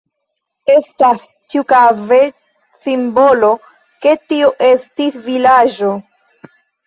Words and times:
Estas 0.75 1.25
ĉiukaze 1.53 2.17
simbolo, 2.85 3.51
ke 4.05 4.15
tio 4.33 4.49
estis 4.71 5.19
vilaĝo. 5.29 5.93